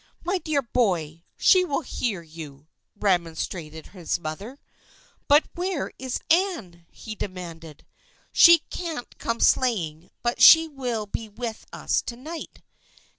"My 0.23 0.39
dear 0.39 0.63
boy! 0.63 1.25
She 1.37 1.63
will 1.63 1.81
hear 1.81 2.23
you," 2.23 2.65
remon 2.99 3.35
strated 3.37 3.89
his 3.91 4.17
mother." 4.19 4.59
But 5.27 5.45
where 5.53 5.91
is 5.99 6.19
Anne?" 6.31 6.87
he 6.89 7.13
demanded." 7.13 7.85
She 8.33 8.63
can't 8.71 9.15
come 9.19 9.39
sleighing, 9.39 10.09
but 10.23 10.41
she 10.41 10.67
will 10.67 11.05
be 11.05 11.29
with 11.29 11.67
us 11.71 12.01
to 12.01 12.15
night." 12.15 12.63